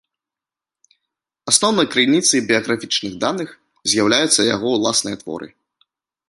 Асноўнай 1.51 1.87
крыніцай 1.95 2.39
біяграфічных 2.53 3.13
даных 3.25 3.49
з'яўляюцца 3.95 4.49
яго 4.55 4.67
ўласныя 4.79 5.15
творы. 5.23 5.47